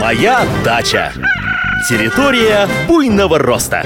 Моя 0.00 0.46
дача. 0.64 1.12
Территория 1.88 2.68
буйного 2.86 3.38
роста. 3.40 3.84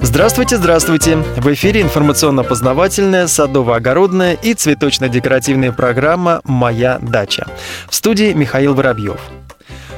Здравствуйте, 0.00 0.56
здравствуйте! 0.56 1.16
В 1.16 1.52
эфире 1.52 1.82
информационно-познавательная, 1.82 3.26
садово-огородная 3.26 4.32
и 4.32 4.54
цветочно-декоративная 4.54 5.72
программа 5.72 6.40
«Моя 6.44 6.98
дача». 7.02 7.46
В 7.90 7.94
студии 7.94 8.32
Михаил 8.32 8.74
Воробьев. 8.74 9.20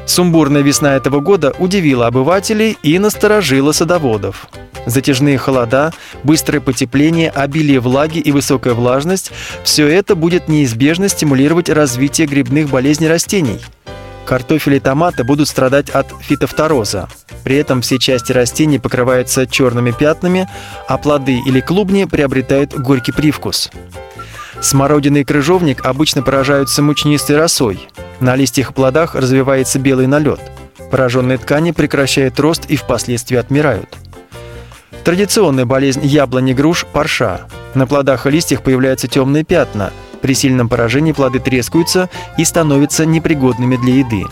Сумбурная 0.06 0.62
весна 0.62 0.96
этого 0.96 1.20
года 1.20 1.54
удивила 1.60 2.08
обывателей 2.08 2.76
и 2.82 2.98
насторожила 2.98 3.70
садоводов. 3.70 4.48
Затяжные 4.86 5.38
холода, 5.38 5.92
быстрое 6.24 6.60
потепление, 6.60 7.30
обилие 7.30 7.78
влаги 7.78 8.18
и 8.18 8.32
высокая 8.32 8.74
влажность– 8.74 9.30
все 9.62 9.86
это 9.86 10.16
будет 10.16 10.48
неизбежно 10.48 11.08
стимулировать 11.08 11.70
развитие 11.70 12.26
грибных 12.26 12.68
болезней 12.68 13.08
растений. 13.08 13.60
Картофель 14.26 14.74
и 14.74 14.80
томаты 14.80 15.24
будут 15.24 15.48
страдать 15.48 15.90
от 15.90 16.06
фитофтороза. 16.20 17.08
При 17.44 17.56
этом 17.56 17.82
все 17.82 17.98
части 17.98 18.32
растений 18.32 18.78
покрываются 18.78 19.46
черными 19.46 19.90
пятнами, 19.90 20.48
а 20.88 20.96
плоды 20.96 21.38
или 21.46 21.60
клубни 21.60 22.04
приобретают 22.04 22.74
горький 22.74 23.12
привкус. 23.12 23.70
Смородина 24.60 25.18
и 25.18 25.24
крыжовник 25.24 25.84
обычно 25.84 26.22
поражаются 26.22 26.80
мучнистой 26.80 27.36
росой. 27.36 27.86
На 28.20 28.34
листьях 28.36 28.70
и 28.70 28.72
плодах 28.72 29.14
развивается 29.14 29.78
белый 29.78 30.06
налет. 30.06 30.40
Пораженные 30.90 31.38
ткани 31.38 31.72
прекращают 31.72 32.40
рост 32.40 32.64
и 32.66 32.76
впоследствии 32.76 33.36
отмирают. 33.36 33.88
Традиционная 35.04 35.66
болезнь 35.66 36.04
яблони 36.06 36.54
груш– 36.54 36.86
парша. 36.92 37.42
На 37.74 37.86
плодах 37.86 38.26
и 38.26 38.30
листьях 38.30 38.62
появляются 38.62 39.06
темные 39.06 39.44
пятна. 39.44 39.92
При 40.24 40.32
сильном 40.32 40.70
поражении 40.70 41.12
плоды 41.12 41.38
трескаются 41.38 42.08
и 42.38 42.46
становятся 42.46 43.04
непригодными 43.04 43.76
для 43.76 43.96
еды. 43.96 44.24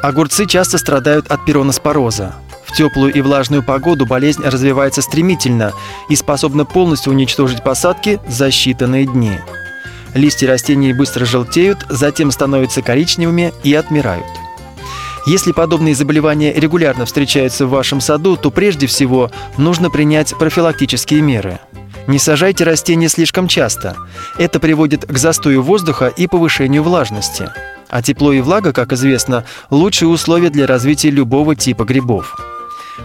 Огурцы 0.00 0.46
часто 0.46 0.78
страдают 0.78 1.26
от 1.32 1.44
пироноспороза. 1.44 2.36
В 2.64 2.70
теплую 2.76 3.12
и 3.12 3.20
влажную 3.20 3.64
погоду 3.64 4.06
болезнь 4.06 4.44
развивается 4.44 5.02
стремительно 5.02 5.72
и 6.08 6.14
способна 6.14 6.64
полностью 6.64 7.12
уничтожить 7.12 7.64
посадки 7.64 8.20
за 8.28 8.50
считанные 8.50 9.06
дни. 9.06 9.40
Листья 10.14 10.46
растений 10.46 10.92
быстро 10.92 11.24
желтеют, 11.24 11.84
затем 11.88 12.30
становятся 12.30 12.80
коричневыми 12.80 13.52
и 13.64 13.74
отмирают. 13.74 14.26
Если 15.26 15.50
подобные 15.50 15.96
заболевания 15.96 16.52
регулярно 16.52 17.04
встречаются 17.04 17.66
в 17.66 17.70
вашем 17.70 18.00
саду, 18.00 18.36
то 18.36 18.52
прежде 18.52 18.86
всего 18.86 19.32
нужно 19.58 19.90
принять 19.90 20.38
профилактические 20.38 21.20
меры. 21.20 21.58
Не 22.06 22.18
сажайте 22.18 22.62
растения 22.64 23.08
слишком 23.08 23.48
часто. 23.48 23.96
Это 24.38 24.60
приводит 24.60 25.06
к 25.06 25.18
застою 25.18 25.62
воздуха 25.62 26.06
и 26.06 26.28
повышению 26.28 26.84
влажности. 26.84 27.50
А 27.88 28.02
тепло 28.02 28.32
и 28.32 28.40
влага, 28.40 28.72
как 28.72 28.92
известно, 28.92 29.44
лучшие 29.70 30.08
условия 30.08 30.50
для 30.50 30.66
развития 30.66 31.10
любого 31.10 31.56
типа 31.56 31.84
грибов. 31.84 32.36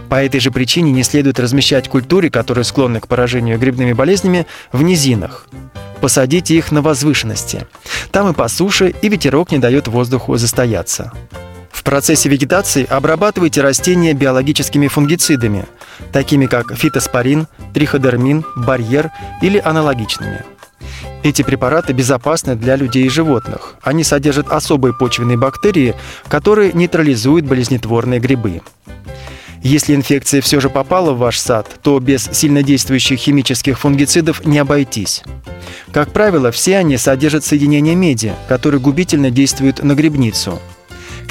По 0.08 0.22
этой 0.24 0.40
же 0.40 0.50
причине 0.50 0.92
не 0.92 1.02
следует 1.02 1.40
размещать 1.40 1.88
культуры, 1.88 2.30
которые 2.30 2.64
склонны 2.64 3.00
к 3.00 3.08
поражению 3.08 3.58
грибными 3.58 3.92
болезнями, 3.92 4.46
в 4.70 4.82
низинах. 4.82 5.46
Посадите 6.00 6.56
их 6.56 6.72
на 6.72 6.80
возвышенности. 6.80 7.66
Там 8.10 8.30
и 8.30 8.34
по 8.34 8.48
суше, 8.48 8.94
и 9.02 9.08
ветерок 9.08 9.52
не 9.52 9.58
дает 9.58 9.88
воздуху 9.88 10.36
застояться. 10.36 11.12
В 11.82 11.84
процессе 11.84 12.28
вегетации 12.28 12.86
обрабатывайте 12.88 13.60
растения 13.60 14.12
биологическими 14.12 14.86
фунгицидами, 14.86 15.66
такими 16.12 16.46
как 16.46 16.76
фитоспорин, 16.76 17.48
триходермин, 17.74 18.44
барьер 18.54 19.10
или 19.42 19.58
аналогичными. 19.58 20.44
Эти 21.24 21.42
препараты 21.42 21.92
безопасны 21.92 22.54
для 22.54 22.76
людей 22.76 23.06
и 23.06 23.08
животных. 23.08 23.74
Они 23.82 24.04
содержат 24.04 24.46
особые 24.52 24.94
почвенные 24.94 25.36
бактерии, 25.36 25.96
которые 26.28 26.72
нейтрализуют 26.72 27.46
болезнетворные 27.46 28.20
грибы. 28.20 28.62
Если 29.60 29.96
инфекция 29.96 30.40
все 30.40 30.60
же 30.60 30.70
попала 30.70 31.10
в 31.12 31.18
ваш 31.18 31.40
сад, 31.40 31.68
то 31.82 31.98
без 31.98 32.28
сильнодействующих 32.30 33.18
химических 33.18 33.80
фунгицидов 33.80 34.46
не 34.46 34.60
обойтись. 34.60 35.24
Как 35.92 36.12
правило, 36.12 36.52
все 36.52 36.76
они 36.76 36.96
содержат 36.96 37.44
соединение 37.44 37.96
меди, 37.96 38.34
которые 38.48 38.80
губительно 38.80 39.32
действуют 39.32 39.82
на 39.82 39.96
грибницу– 39.96 40.60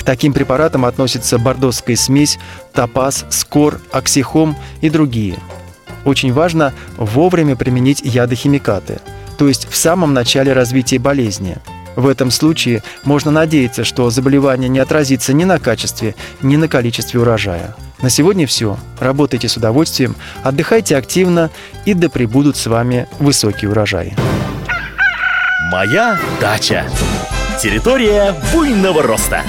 к 0.02 0.04
таким 0.04 0.34
препаратам 0.34 0.86
относятся 0.86 1.38
бордоская 1.38 1.96
смесь, 1.96 2.40
топаз, 2.74 3.24
скор, 3.30 3.80
оксихом 3.92 4.58
и 4.82 4.90
другие. 4.90 5.38
Очень 6.06 6.34
важно 6.34 6.74
вовремя 6.98 7.56
применить 7.56 8.02
ядохимикаты, 8.04 9.00
то 9.38 9.48
есть 9.48 9.68
в 9.70 9.76
самом 9.76 10.16
начале 10.16 10.54
развития 10.54 10.98
болезни. 10.98 11.58
В 11.96 12.08
этом 12.08 12.32
случае 12.32 12.82
можно 13.04 13.30
надеяться, 13.30 13.84
что 13.84 14.10
заболевание 14.10 14.70
не 14.70 14.80
отразится 14.80 15.34
ни 15.34 15.44
на 15.44 15.60
качестве, 15.60 16.16
ни 16.42 16.56
на 16.56 16.68
количестве 16.68 17.20
урожая. 17.20 17.76
На 18.02 18.10
сегодня 18.10 18.48
все. 18.48 18.78
Работайте 19.00 19.50
с 19.50 19.58
удовольствием, 19.58 20.16
отдыхайте 20.42 20.98
активно 20.98 21.52
и 21.86 21.94
да 21.94 22.10
пребудут 22.10 22.58
с 22.58 22.66
вами 22.66 23.08
высокие 23.20 23.70
урожаи. 23.70 24.16
Моя 25.72 26.18
дача. 26.40 26.88
Территория 27.62 28.34
буйного 28.52 29.04
роста. 29.04 29.44